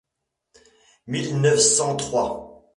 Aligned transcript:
mille 1.05 1.35
neuf 1.41 1.59
cent 1.59 1.95
trois. 1.95 2.67